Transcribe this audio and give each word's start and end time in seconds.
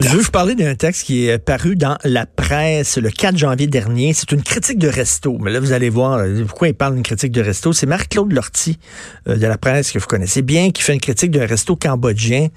Je 0.00 0.08
veux 0.08 0.22
vous 0.22 0.30
parler 0.32 0.56
d'un 0.56 0.74
texte 0.74 1.04
qui 1.04 1.28
est 1.28 1.38
paru 1.38 1.76
dans 1.76 1.98
la 2.02 2.26
presse 2.26 2.98
le 2.98 3.10
4 3.10 3.36
janvier 3.36 3.68
dernier. 3.68 4.12
C'est 4.12 4.32
une 4.32 4.42
critique 4.42 4.78
de 4.78 4.88
resto. 4.88 5.38
Mais 5.40 5.52
là, 5.52 5.60
vous 5.60 5.70
allez 5.72 5.88
voir 5.88 6.14
euh, 6.18 6.44
pourquoi 6.44 6.66
il 6.68 6.74
parle 6.74 6.94
d'une 6.94 7.04
critique 7.04 7.30
de 7.30 7.40
resto. 7.40 7.72
C'est 7.72 7.86
Marc-Claude 7.86 8.32
Lortie 8.32 8.78
euh, 9.28 9.36
de 9.36 9.46
la 9.46 9.56
presse 9.56 9.92
que 9.92 10.00
vous 10.00 10.06
connaissez 10.06 10.42
bien 10.42 10.72
qui 10.72 10.82
fait 10.82 10.94
une 10.94 11.00
critique 11.00 11.30
d'un 11.30 11.46
resto 11.46 11.76
cambodgien, 11.76 12.48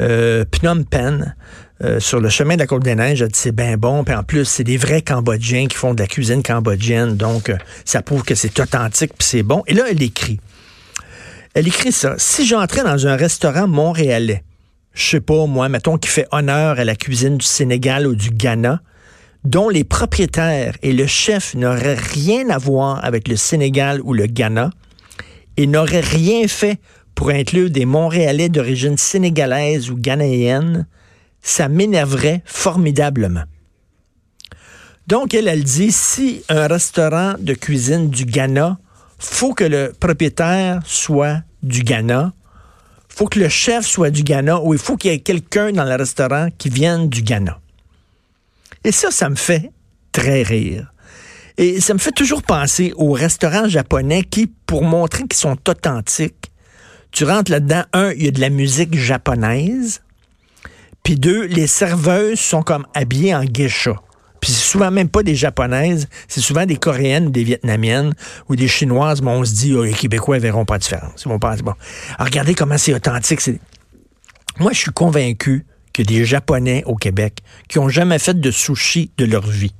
euh, 0.00 0.44
Phnom 0.54 0.84
Penh. 0.84 1.34
euh, 1.82 2.00
sur 2.00 2.20
le 2.20 2.28
chemin 2.28 2.54
de 2.54 2.60
la 2.60 2.66
Côte 2.66 2.82
des 2.82 2.94
Neiges, 2.94 3.24
c'est 3.32 3.54
bien 3.54 3.76
bon, 3.76 4.04
puis 4.04 4.14
en 4.14 4.22
plus 4.22 4.44
c'est 4.44 4.64
des 4.64 4.76
vrais 4.76 5.02
Cambodgiens 5.02 5.66
qui 5.66 5.76
font 5.76 5.94
de 5.94 6.00
la 6.00 6.06
cuisine 6.06 6.42
cambodgienne, 6.42 7.16
donc 7.16 7.48
euh, 7.48 7.56
ça 7.84 8.02
prouve 8.02 8.22
que 8.22 8.34
c'est 8.34 8.58
authentique 8.60 9.12
puis 9.18 9.26
c'est 9.26 9.42
bon. 9.42 9.62
Et 9.66 9.74
là 9.74 9.84
elle 9.90 10.02
écrit, 10.02 10.40
elle 11.54 11.66
écrit 11.66 11.92
ça. 11.92 12.14
Si 12.18 12.46
j'entrais 12.46 12.84
dans 12.84 13.06
un 13.06 13.16
restaurant 13.16 13.66
montréalais, 13.66 14.44
je 14.92 15.10
sais 15.10 15.20
pas, 15.20 15.46
moi, 15.46 15.68
mettons, 15.68 15.98
qui 15.98 16.08
fait 16.08 16.26
honneur 16.32 16.78
à 16.78 16.84
la 16.84 16.96
cuisine 16.96 17.38
du 17.38 17.46
Sénégal 17.46 18.06
ou 18.06 18.14
du 18.14 18.30
Ghana, 18.30 18.82
dont 19.44 19.68
les 19.68 19.84
propriétaires 19.84 20.76
et 20.82 20.92
le 20.92 21.06
chef 21.06 21.54
n'auraient 21.54 21.94
rien 21.94 22.50
à 22.50 22.58
voir 22.58 23.04
avec 23.04 23.28
le 23.28 23.36
Sénégal 23.36 24.00
ou 24.02 24.12
le 24.12 24.26
Ghana, 24.26 24.70
et 25.56 25.66
n'auraient 25.66 26.00
rien 26.00 26.46
fait 26.48 26.78
pour 27.14 27.30
inclure 27.30 27.70
des 27.70 27.84
Montréalais 27.84 28.48
d'origine 28.48 28.96
sénégalaise 28.96 29.90
ou 29.90 29.96
ghanéenne, 29.96 30.86
ça 31.42 31.68
m'énerverait 31.68 32.42
formidablement. 32.44 33.44
Donc, 35.06 35.34
elle, 35.34 35.48
elle 35.48 35.64
dit, 35.64 35.92
si 35.92 36.42
un 36.48 36.66
restaurant 36.66 37.34
de 37.38 37.54
cuisine 37.54 38.10
du 38.10 38.24
Ghana, 38.24 38.78
faut 39.18 39.54
que 39.54 39.64
le 39.64 39.92
propriétaire 39.98 40.80
soit 40.84 41.42
du 41.62 41.82
Ghana, 41.82 42.32
faut 43.20 43.26
que 43.26 43.38
le 43.38 43.50
chef 43.50 43.84
soit 43.84 44.08
du 44.08 44.22
Ghana 44.22 44.62
ou 44.62 44.72
il 44.72 44.80
faut 44.80 44.96
qu'il 44.96 45.10
y 45.10 45.14
ait 45.14 45.18
quelqu'un 45.18 45.72
dans 45.72 45.84
le 45.84 45.94
restaurant 45.94 46.48
qui 46.56 46.70
vienne 46.70 47.10
du 47.10 47.20
Ghana. 47.20 47.60
Et 48.82 48.92
ça, 48.92 49.10
ça 49.10 49.28
me 49.28 49.34
fait 49.34 49.72
très 50.10 50.42
rire. 50.42 50.90
Et 51.58 51.82
ça 51.82 51.92
me 51.92 51.98
fait 51.98 52.12
toujours 52.12 52.42
penser 52.42 52.94
aux 52.96 53.12
restaurants 53.12 53.68
japonais 53.68 54.22
qui, 54.22 54.46
pour 54.46 54.84
montrer 54.84 55.24
qu'ils 55.24 55.34
sont 55.34 55.58
authentiques, 55.68 56.50
tu 57.12 57.24
rentres 57.24 57.50
là-dedans, 57.50 57.82
un, 57.92 58.10
il 58.12 58.24
y 58.24 58.28
a 58.28 58.30
de 58.30 58.40
la 58.40 58.48
musique 58.48 58.96
japonaise, 58.96 60.00
puis 61.02 61.16
deux, 61.16 61.44
les 61.44 61.66
serveuses 61.66 62.40
sont 62.40 62.62
comme 62.62 62.86
habillées 62.94 63.34
en 63.34 63.44
geisha. 63.44 63.96
Puis 64.40 64.52
c'est 64.52 64.70
souvent 64.70 64.90
même 64.90 65.08
pas 65.08 65.22
des 65.22 65.34
japonaises, 65.34 66.08
c'est 66.28 66.40
souvent 66.40 66.64
des 66.64 66.76
coréennes 66.76 67.26
ou 67.26 67.30
des 67.30 67.44
vietnamiennes 67.44 68.14
ou 68.48 68.56
des 68.56 68.68
chinoises, 68.68 69.20
mais 69.20 69.30
on 69.30 69.44
se 69.44 69.52
dit, 69.52 69.74
oh, 69.74 69.84
les 69.84 69.92
Québécois 69.92 70.36
ne 70.36 70.42
verront 70.42 70.64
pas 70.64 70.78
de 70.78 70.82
différence. 70.82 71.26
Bon. 71.26 71.38
Alors, 71.42 71.76
regardez 72.18 72.54
comment 72.54 72.78
c'est 72.78 72.94
authentique. 72.94 73.40
Moi, 74.58 74.72
je 74.72 74.78
suis 74.78 74.92
convaincu 74.92 75.66
que 75.92 76.02
des 76.02 76.24
Japonais 76.24 76.82
au 76.86 76.96
Québec 76.96 77.40
qui 77.68 77.78
ont 77.78 77.88
jamais 77.88 78.18
fait 78.18 78.40
de 78.40 78.50
sushi 78.50 79.10
de 79.18 79.24
leur 79.24 79.46
vie. 79.46 79.74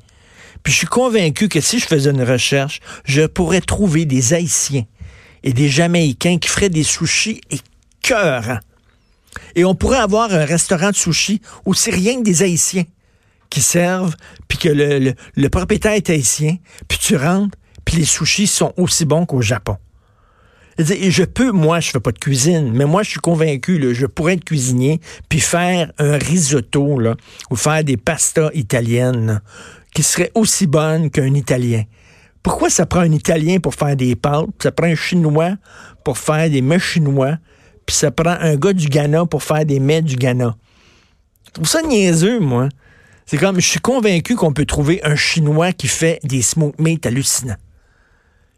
Puis 0.62 0.72
je 0.72 0.78
suis 0.78 0.86
convaincu 0.86 1.48
que 1.48 1.60
si 1.60 1.78
je 1.78 1.86
faisais 1.86 2.10
une 2.10 2.22
recherche, 2.22 2.80
je 3.04 3.26
pourrais 3.26 3.60
trouver 3.60 4.04
des 4.04 4.34
Haïtiens 4.34 4.84
et 5.42 5.52
des 5.52 5.68
Jamaïcains 5.68 6.38
qui 6.38 6.48
feraient 6.48 6.68
des 6.68 6.82
sushis 6.82 7.40
écœurants. 7.50 8.58
Et 9.54 9.64
on 9.64 9.74
pourrait 9.74 9.98
avoir 9.98 10.32
un 10.32 10.44
restaurant 10.44 10.90
de 10.90 10.96
sushi 10.96 11.40
où 11.64 11.72
c'est 11.72 11.92
rien 11.92 12.16
que 12.16 12.24
des 12.24 12.42
Haïtiens 12.42 12.84
qui 13.50 13.60
servent, 13.60 14.14
puis 14.48 14.58
que 14.58 14.68
le, 14.68 14.98
le- 14.98 15.14
le 15.36 15.48
propriétaire 15.48 15.92
est 15.92 16.08
haïtien, 16.08 16.56
puis 16.88 16.98
tu 16.98 17.16
rentres, 17.16 17.58
puis 17.84 17.96
les 17.96 18.04
sushis 18.04 18.46
sont 18.46 18.72
aussi 18.76 19.04
bons 19.04 19.26
qu'au 19.26 19.42
Japon. 19.42 19.76
Je 20.78 21.24
peux, 21.24 21.50
moi, 21.52 21.80
je 21.80 21.90
fais 21.90 22.00
pas 22.00 22.12
de 22.12 22.18
cuisine, 22.18 22.70
mais 22.72 22.86
moi, 22.86 23.02
je 23.02 23.10
suis 23.10 23.20
convaincu, 23.20 23.78
là, 23.78 23.92
je 23.92 24.06
pourrais 24.06 24.34
être 24.34 24.44
cuisinier, 24.44 25.00
puis 25.28 25.40
faire 25.40 25.92
un 25.98 26.16
risotto, 26.16 26.98
là, 26.98 27.16
ou 27.50 27.56
faire 27.56 27.84
des 27.84 27.98
pastas 27.98 28.50
italiennes, 28.54 29.42
qui 29.94 30.02
seraient 30.02 30.30
aussi 30.34 30.66
bonnes 30.66 31.10
qu'un 31.10 31.34
Italien. 31.34 31.82
Pourquoi 32.42 32.70
ça 32.70 32.86
prend 32.86 33.00
un 33.00 33.12
Italien 33.12 33.58
pour 33.58 33.74
faire 33.74 33.96
des 33.96 34.16
pâtes, 34.16 34.48
ça 34.62 34.72
prend 34.72 34.86
un 34.86 34.94
Chinois 34.94 35.56
pour 36.04 36.16
faire 36.16 36.48
des 36.48 36.62
mets 36.62 36.78
chinois, 36.78 37.36
puis 37.84 37.96
ça 37.96 38.10
prend 38.10 38.36
un 38.40 38.56
gars 38.56 38.72
du 38.72 38.86
Ghana 38.86 39.26
pour 39.26 39.42
faire 39.42 39.66
des 39.66 39.80
mets 39.80 40.00
du 40.00 40.16
Ghana? 40.16 40.56
Je 41.48 41.50
trouve 41.52 41.68
ça 41.68 41.82
niaiseux, 41.82 42.38
moi. 42.40 42.68
C'est 43.30 43.38
comme, 43.38 43.60
je 43.60 43.68
suis 43.68 43.78
convaincu 43.78 44.34
qu'on 44.34 44.52
peut 44.52 44.64
trouver 44.64 45.00
un 45.04 45.14
Chinois 45.14 45.72
qui 45.72 45.86
fait 45.86 46.18
des 46.24 46.42
smoke 46.42 46.82
meat 46.82 47.06
hallucinants. 47.06 47.54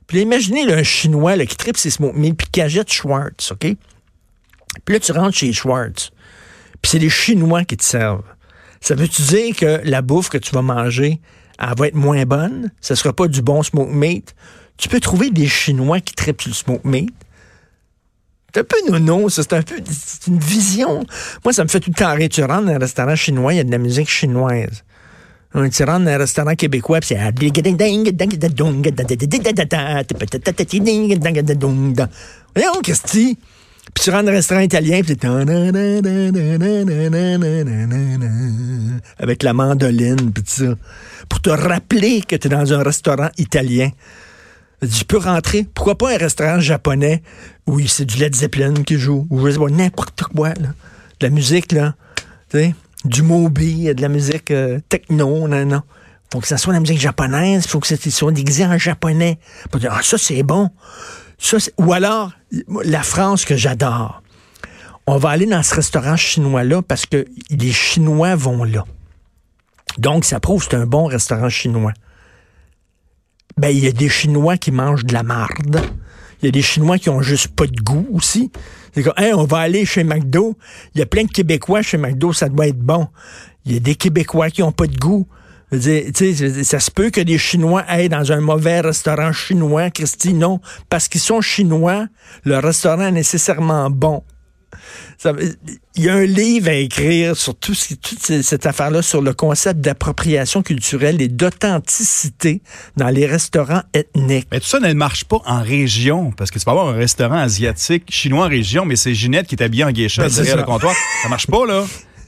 Puis 0.07 0.23
imaginez 0.23 0.63
un 0.73 0.83
Chinois 0.83 1.37
qui 1.45 1.59
tripe 1.59 1.77
ses 1.77 1.91
smoke 1.91 2.17
meat 2.17 2.35
puis 2.39 2.47
qui 2.51 2.63
achète 2.63 2.91
Schwartz, 2.91 3.53
OK? 3.53 3.67
Puis 4.87 4.95
là, 4.95 4.99
tu 4.99 5.13
rentres 5.13 5.37
chez 5.37 5.53
Schwartz. 5.53 6.11
Puis 6.81 6.93
c'est 6.93 6.99
les 6.99 7.11
Chinois 7.11 7.65
qui 7.65 7.77
te 7.77 7.85
servent. 7.85 8.25
Ça 8.81 8.95
veut-tu 8.95 9.21
dire 9.21 9.55
que 9.55 9.83
la 9.85 10.01
bouffe 10.01 10.31
que 10.31 10.39
tu 10.39 10.55
vas 10.55 10.63
manger, 10.63 11.21
elle 11.59 11.75
va 11.77 11.89
être 11.89 11.95
moins 11.95 12.25
bonne? 12.25 12.73
Ce 12.81 12.95
sera 12.95 13.13
pas 13.13 13.29
du 13.29 13.43
bon 13.43 13.63
smoke 13.63 13.93
meat? 13.93 14.35
Tu 14.79 14.89
peux 14.89 15.01
trouver 15.01 15.29
des 15.29 15.49
Chinois 15.49 16.01
qui 16.01 16.15
tripent 16.15 16.41
sur 16.41 16.49
le 16.49 16.55
smoke 16.55 16.89
meat? 16.89 17.13
C'est 18.55 18.61
un 18.61 18.65
peu 18.65 18.77
nono, 18.91 19.29
ça. 19.29 19.43
C'est 19.43 19.55
un 19.55 19.63
peu 19.63 19.77
une 20.27 20.39
vision. 20.39 21.05
Moi, 21.45 21.53
ça 21.53 21.65
me 21.65 21.69
fait 21.69 21.81
tout 21.81 21.91
le 21.91 21.95
temps 21.99 22.15
rire. 22.15 22.29
Tu 22.29 22.43
rentres 22.43 22.67
dans 22.67 22.73
un 22.73 22.79
restaurant 22.79 23.17
chinois, 23.17 23.55
il 23.55 23.57
y 23.57 23.61
a 23.61 23.65
de 23.65 23.71
la 23.71 23.79
musique 23.79 24.11
chinoise. 24.11 24.85
Hein, 25.55 25.69
Tu 25.71 25.85
rentres 25.85 26.05
dans 26.05 26.11
un 26.11 26.19
restaurant 26.19 26.55
québécois, 26.55 27.01
puis 27.01 27.09
c'est... 27.09 27.19
Voyons, 32.55 32.81
c'est? 32.85 33.37
Puis 33.95 34.05
tu 34.05 34.11
rentres 34.11 34.25
dans 34.25 34.31
un 34.31 34.35
restaurant 34.35 34.61
italien, 34.61 35.01
puis 35.03 35.17
c'est... 35.21 35.27
Avec 39.19 39.43
la 39.43 39.53
mandoline, 39.53 40.33
puis 40.33 40.45
ça. 40.47 40.75
Pour 41.29 41.41
te 41.41 41.51
rappeler 41.51 42.23
que 42.23 42.37
tu 42.37 42.47
es 42.47 42.51
dans 42.51 42.73
un 42.73 42.83
restaurant 42.83 43.31
italien. 43.39 43.91
Tu 44.83 45.05
peux 45.05 45.19
rentrer. 45.19 45.65
Pourquoi 45.75 45.97
pas 45.97 46.13
un 46.15 46.17
restaurant 46.17 46.59
japonais? 46.61 47.23
Où 47.67 47.81
c'est 47.87 48.05
du 48.05 48.17
Led 48.19 48.35
Zeppelin 48.35 48.75
qui 48.75 48.97
joue, 48.99 49.27
ou 49.31 49.49
je 49.49 49.59
n'importe 49.59 50.23
quoi, 50.25 50.49
là. 50.49 50.75
De 51.21 51.27
la 51.27 51.31
musique, 51.31 51.71
là. 51.71 51.95
Tu 52.51 52.59
sais, 52.59 52.75
du 53.05 53.23
Moby, 53.23 53.95
de 53.95 54.03
la 54.03 54.09
musique 54.09 54.51
euh, 54.51 54.81
techno, 54.89 55.47
non, 55.47 55.65
non. 55.65 55.83
Faut 56.33 56.41
que 56.41 56.49
ça 56.49 56.57
soit 56.57 56.73
de 56.73 56.79
la 56.79 56.81
musique 56.81 57.01
japonaise, 57.01 57.67
faut 57.67 57.79
que 57.79 57.87
ça 57.87 57.97
soit 57.97 58.33
déguisé 58.33 58.65
en 58.65 58.79
japonais. 58.79 59.39
Ah, 59.89 60.01
ça, 60.03 60.19
c'est 60.19 60.43
bon. 60.43 60.71
Ça, 61.39 61.59
Ou 61.79 61.93
alors, 61.93 62.33
la 62.85 63.03
France 63.03 63.45
que 63.45 63.57
j'adore. 63.57 64.23
On 65.07 65.17
va 65.19 65.31
aller 65.31 65.47
dans 65.47 65.63
ce 65.63 65.75
restaurant 65.75 66.17
chinois-là 66.17 66.83
parce 66.83 67.07
que 67.07 67.27
les 67.51 67.73
Chinois 67.73 68.35
vont 68.37 68.65
là. 68.65 68.85
Donc, 69.99 70.25
ça 70.25 70.41
prouve 70.41 70.65
que 70.65 70.71
c'est 70.71 70.77
un 70.77 70.87
bon 70.87 71.07
restaurant 71.07 71.49
chinois. 71.49 71.93
Ben, 73.57 73.69
il 73.69 73.85
y 73.85 73.87
a 73.87 73.93
des 73.93 74.09
Chinois 74.09 74.57
qui 74.57 74.71
mangent 74.71 75.05
de 75.05 75.13
la 75.13 75.23
marde. 75.23 75.81
Il 76.41 76.47
y 76.47 76.49
a 76.49 76.51
des 76.51 76.63
Chinois 76.63 76.99
qui 76.99 77.09
ont 77.09 77.23
juste 77.23 77.49
pas 77.49 77.67
de 77.67 77.81
goût 77.81 78.07
aussi. 78.13 78.51
C'est 78.95 79.03
comme, 79.03 79.15
Hey, 79.17 79.33
on 79.33 79.45
va 79.45 79.59
aller 79.59 79.85
chez 79.85 80.05
McDo. 80.05 80.57
Il 80.95 80.99
y 80.99 81.03
a 81.03 81.07
plein 81.07 81.25
de 81.25 81.31
Québécois 81.31 81.83
chez 81.83 81.99
McDo, 81.99 82.33
ça 82.33 82.49
doit 82.49 82.67
être 82.67 82.79
bon. 82.79 83.09
Il 83.65 83.75
y 83.75 83.77
a 83.77 83.81
des 83.81 83.95
Québécois 83.95 84.51
qui 84.51 84.63
ont 84.63 84.73
pas 84.73 84.87
de 84.87 84.97
goût. 84.97 85.27
Dire, 85.71 86.05
ça 86.65 86.81
se 86.81 86.91
peut 86.91 87.09
que 87.09 87.21
des 87.21 87.39
Chinois 87.39 87.83
aillent 87.89 88.11
dans 88.11 88.31
un 88.31 88.41
mauvais 88.41 88.81
restaurant 88.81 89.33
chinois, 89.33 89.89
Christy. 89.91 90.35
Non, 90.35 90.61
parce 90.91 91.09
qu'ils 91.09 91.23
sont 91.23 91.41
chinois, 91.41 92.09
le 92.45 92.59
restaurant 92.59 93.07
est 93.07 93.13
nécessairement 93.13 93.89
bon. 93.89 94.23
Il 95.25 96.03
y 96.05 96.09
a 96.09 96.15
un 96.15 96.25
livre 96.25 96.69
à 96.69 96.75
écrire 96.75 97.37
sur 97.37 97.55
tout 97.55 97.75
ce 97.75 97.89
qui- 97.89 97.97
toute 97.99 98.21
ce- 98.23 98.43
cette 98.43 98.67
affaire-là, 98.67 99.03
sur 99.03 99.23
le 99.23 99.33
concept 99.35 99.81
d'appropriation 99.81 100.63
culturelle 100.63 101.21
et 101.23 101.29
d'authenticité 101.29 102.63
dans 102.97 103.09
les 103.09 103.27
restaurants 103.27 103.83
ethniques. 103.95 104.49
Mais 104.51 104.61
tout 104.61 104.67
ça 104.67 104.81
ne 104.81 104.93
marche 104.95 105.25
pas 105.25 105.41
en 105.47 105.63
région, 105.63 106.33
parce 106.33 106.51
que 106.51 106.59
tu 106.59 106.65
peux 106.65 106.71
avoir 106.71 106.89
un 106.89 106.95
restaurant 106.97 107.37
asiatique 107.39 108.05
chinois 108.11 108.47
en 108.47 108.49
région, 108.49 108.85
mais 108.85 108.97
c'est 108.97 109.15
Ginette 109.15 109.47
qui 109.47 109.55
est 109.55 109.63
habillée 109.63 109.85
en 109.85 109.91
geisha 109.93 110.23
Ben, 110.23 110.29
derrière 110.31 110.55
ça. 110.55 110.61
le 110.61 110.65
comptoir. 110.67 110.95
Ça 111.23 111.29
marche 111.29 111.47
pas, 111.47 111.67
là. 111.67 111.85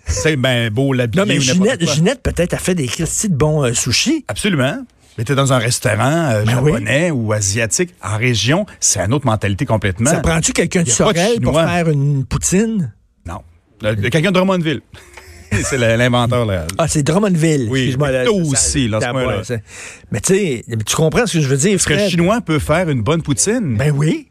C'est 0.07 0.37
ben 0.37 0.71
beau 0.71 0.93
l'habiller 0.93 1.23
Non, 1.23 1.27
mais 1.27 1.41
Ginette. 1.41 1.89
Ginette 1.95 2.23
peut-être 2.23 2.53
a 2.55 2.59
fait 2.59 2.75
des 2.75 2.87
Christy 2.87 3.31
de 3.31 3.35
bons 3.35 3.65
euh, 3.65 3.73
sushis. 3.73 4.25
Absolument. 4.29 4.85
Mais 5.19 5.25
t'es 5.25 5.35
dans 5.35 5.53
un 5.53 5.59
restaurant 5.59 6.31
euh, 6.31 6.45
Ben 6.45 6.59
oui. 6.63 6.73
japonais 6.73 7.11
ou 7.11 7.33
asiatique 7.33 7.95
en 8.03 8.17
région, 8.17 8.67
c'est 8.81 9.01
une 9.01 9.13
autre 9.15 9.27
mentalité 9.27 9.65
complètement. 9.65 10.11
Ça 10.11 10.21
prend-tu 10.21 10.53
quelqu'un 10.53 10.83
de 10.83 10.89
Sorel 10.89 11.41
pour 11.41 11.55
faire 11.61 11.89
une 11.89 12.25
poutine? 12.25 12.93
Non. 13.27 13.41
Quelqu'un 13.81 14.31
de 14.31 14.35
Drummondville. 14.35 14.81
c'est 15.63 15.79
l'inventeur. 15.79 16.47
Là. 16.47 16.67
Ah, 16.79 16.89
c'est 16.89 17.03
Drummondville. 17.05 17.69
Oui, 17.71 17.95
là, 17.99 18.25
ça- 18.25 18.33
aussi, 18.33 18.89
là, 18.89 18.99
c'est- 19.45 19.63
Mais 20.11 20.21
tu 20.21 20.35
sais, 20.35 20.65
tu 20.85 20.97
comprends 20.97 21.27
ce 21.27 21.35
que 21.35 21.41
je 21.45 21.49
veux 21.49 21.57
dire, 21.57 21.75
Est-ce 21.75 21.87
qu'un 21.87 21.97
Fred? 21.97 22.11
Chinois 22.11 22.41
peut 22.41 22.59
faire 22.59 22.89
une 22.91 23.03
bonne 23.03 23.23
poutine? 23.23 23.77
Ben 23.77 23.93
oui. 23.93 24.31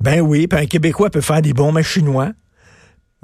Ben 0.00 0.20
oui, 0.20 0.46
puis 0.46 0.58
un 0.60 0.66
Québécois 0.66 1.10
peut 1.10 1.20
faire 1.20 1.42
des 1.42 1.52
bons 1.52 1.72
mets 1.72 1.82
chinois. 1.82 2.32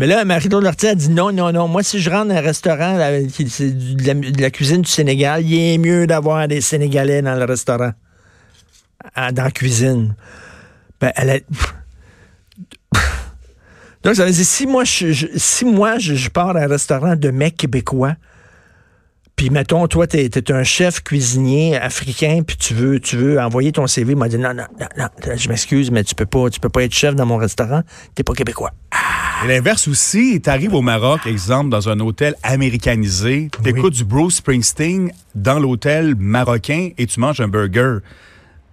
Mais 0.00 0.06
là, 0.06 0.24
Marie-Claude 0.24 0.64
Lortie 0.64 0.86
a 0.86 0.94
dit 0.94 1.10
non, 1.10 1.30
non, 1.30 1.52
non. 1.52 1.68
Moi, 1.68 1.82
si 1.82 2.00
je 2.00 2.08
rentre 2.08 2.28
dans 2.28 2.34
un 2.34 2.40
restaurant, 2.40 2.94
de 2.94 4.40
la, 4.40 4.50
cuisine 4.50 4.80
du 4.80 4.90
Sénégal, 4.90 5.44
il 5.44 5.74
est 5.74 5.76
mieux 5.76 6.06
d'avoir 6.06 6.48
des 6.48 6.62
Sénégalais 6.62 7.20
dans 7.20 7.34
le 7.34 7.44
restaurant. 7.44 7.92
Ah, 9.14 9.30
Dans 9.30 9.44
la 9.44 9.50
cuisine. 9.50 10.14
Ben, 11.02 11.12
elle 11.16 11.30
a... 11.30 11.38
Donc, 14.02 14.14
ça 14.14 14.24
veut 14.24 14.30
dire, 14.30 14.42
si 14.42 14.66
moi, 14.66 14.84
je, 14.84 15.66
moi, 15.66 15.98
je, 15.98 16.30
pars 16.30 16.56
à 16.56 16.60
un 16.60 16.66
restaurant 16.66 17.14
de 17.14 17.30
mecs 17.30 17.58
québécois, 17.58 18.14
puis 19.36 19.50
mettons, 19.50 19.86
toi, 19.86 20.06
t'es 20.06 20.30
es 20.34 20.50
un 20.50 20.62
chef 20.62 21.02
cuisinier 21.02 21.76
africain, 21.76 22.40
puis 22.46 22.56
tu 22.56 22.72
veux, 22.72 23.00
tu 23.00 23.18
veux 23.18 23.38
envoyer 23.38 23.70
ton 23.72 23.86
CV, 23.86 24.14
m'a 24.14 24.30
dit 24.30 24.38
non, 24.38 24.54
non, 24.54 24.64
non, 24.80 24.86
non, 24.96 25.36
je 25.36 25.48
m'excuse, 25.50 25.90
mais 25.90 26.04
tu 26.04 26.14
peux 26.14 26.24
pas, 26.24 26.48
tu 26.48 26.58
peux 26.58 26.70
pas 26.70 26.84
être 26.84 26.94
chef 26.94 27.14
dans 27.14 27.26
mon 27.26 27.36
restaurant, 27.36 27.82
t'es 28.14 28.22
pas 28.22 28.32
québécois. 28.32 28.72
Et 29.44 29.48
l'inverse 29.48 29.88
aussi, 29.88 30.40
t'arrives 30.42 30.74
au 30.74 30.82
Maroc, 30.82 31.20
exemple, 31.26 31.70
dans 31.70 31.88
un 31.88 31.98
hôtel 32.00 32.34
américanisé, 32.42 33.48
t'écoutes 33.62 33.94
du 33.94 34.04
Bruce 34.04 34.36
Springsteen 34.36 35.10
dans 35.34 35.58
l'hôtel 35.58 36.14
marocain 36.18 36.90
et 36.98 37.06
tu 37.06 37.20
manges 37.20 37.40
un 37.40 37.48
burger. 37.48 37.98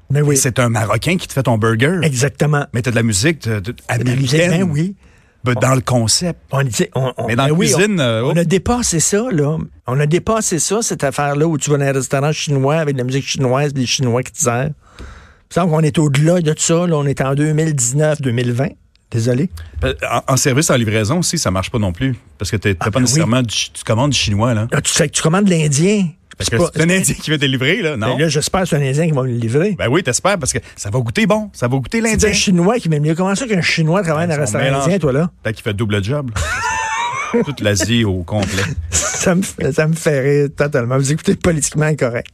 Mais 0.10 0.22
oui, 0.22 0.36
C'est 0.38 0.60
un 0.60 0.70
Marocain 0.70 1.18
qui 1.18 1.28
te 1.28 1.34
fait 1.34 1.44
ton 1.44 1.58
burger. 1.58 2.00
exactement. 2.04 2.66
Mais 2.74 2.82
t'as 2.82 2.92
de 2.92 2.96
la 2.96 3.04
musique 3.04 3.48
de- 3.48 3.60
de- 3.60 3.76
La 3.90 3.96
américaine. 3.96 4.52
musique, 4.52 4.60
ben 4.60 4.72
oui. 4.72 4.96
ben, 5.44 5.54
Dans 5.56 5.76
le 5.76 5.82
concept. 5.82 6.40
On, 6.52 6.64
dit- 6.64 6.88
on- 6.96 7.12
Mais 7.28 7.36
dans 7.36 7.44
la 7.44 7.50
ben 7.50 7.56
oui, 7.58 7.72
cuisine, 7.74 7.96
on, 8.00 8.04
euh, 8.04 8.22
on 8.24 8.34
oh. 8.36 8.40
a 8.40 8.44
dépassé 8.46 9.00
ça, 9.02 9.26
là. 9.32 9.58
On 9.86 10.00
a 10.00 10.06
dépassé 10.06 10.60
ça, 10.60 10.82
cette 10.82 11.04
affaire-là, 11.04 11.46
où 11.48 11.58
tu 11.58 11.70
vas 11.72 11.78
dans 11.78 11.86
un 11.86 11.92
restaurant 11.94 12.32
chinois 12.32 12.76
avec 12.78 12.96
de 12.96 13.00
la 13.00 13.04
musique 13.06 13.26
chinoise, 13.28 13.74
des 13.74 13.86
Chinois 13.86 14.24
qui 14.24 14.32
te 14.32 14.40
servent. 14.40 14.72
Il 15.00 15.04
me 15.50 15.54
semble 15.54 15.72
qu'on 15.72 15.82
est 15.82 15.98
au-delà 15.98 16.40
de 16.42 16.54
ça, 16.58 16.88
là. 16.88 16.96
On 16.98 17.06
est 17.06 17.20
en 17.22 17.36
2019-2020. 17.36 18.70
Désolé. 19.12 19.50
Euh, 19.84 19.94
En, 20.28 20.34
en 20.34 20.38
service 20.38 20.70
en 20.70 20.76
livraison 20.76 21.20
aussi, 21.20 21.38
ça 21.38 21.50
marche 21.52 21.72
pas 21.72 21.80
non 21.80 21.94
plus. 21.94 22.16
Parce 22.38 22.52
que 22.52 22.58
t'as 22.58 22.72
Ah, 22.80 22.86
pas 22.86 22.90
ben 22.92 23.02
nécessairement 23.02 23.42
du, 23.42 23.56
tu 23.56 23.84
commandes 23.86 24.12
du 24.12 24.18
chinois, 24.18 24.54
là. 24.54 24.68
Ah, 24.74 24.82
tu, 24.82 24.94
que 24.94 25.06
tu 25.08 25.22
commandes 25.22 25.46
de 25.46 25.50
l'Indien. 25.52 26.10
Parce 26.38 26.50
C'est 26.52 26.58
c'est 26.58 26.82
un 26.84 26.90
Indien 26.90 27.16
qui 27.16 27.32
va 27.32 27.38
te 27.40 27.46
livrer, 27.46 27.82
là, 27.82 27.98
non? 27.98 28.16
Ben 28.16 28.20
là, 28.24 28.28
j'espère 28.28 28.62
que 28.62 28.68
c'est 28.68 28.76
un 28.76 28.82
Indien 28.82 29.08
qui 29.08 29.12
va 29.14 29.24
me 29.24 29.28
le 29.30 29.34
livrer. 29.38 29.76
Ben 29.80 29.88
oui, 29.90 30.04
t'espères, 30.04 30.38
parce 30.38 30.54
que 30.54 30.60
ça 30.76 30.90
va 30.92 31.00
goûter 31.00 31.26
bon. 31.26 31.50
Ça 31.54 31.68
va 31.68 31.78
goûter 31.78 32.00
c'est 32.00 32.08
l'Indien. 32.10 32.30
un 32.30 32.34
Chinois 32.34 32.78
qui 32.80 32.90
m'aime 32.90 33.02
mieux. 33.04 33.16
Comment 33.16 33.34
ça 33.34 33.48
qu'un 33.48 33.62
Chinois 33.62 34.04
travaille 34.04 34.28
Ben, 34.28 34.34
dans 34.36 34.38
un 34.40 34.42
restaurant 34.42 34.64
mélange. 34.64 34.84
indien, 34.84 35.00
toi, 35.00 35.14
là? 35.14 35.32
Peut-être 35.42 35.56
qu'il 35.56 35.64
fait 35.64 35.74
double 35.74 36.04
job. 36.04 36.30
Toute 37.46 37.60
l'Asie 37.62 38.04
au 38.06 38.24
complet. 38.24 38.64
ça, 38.92 39.36
me, 39.36 39.42
fait- 39.42 39.72
ça 39.74 39.88
me 39.88 39.94
fait 39.96 40.20
rire 40.20 40.50
totalement. 40.56 40.98
Vous 40.98 41.12
écoutez 41.12 41.36
politiquement 41.36 41.86
incorrect. 41.86 42.30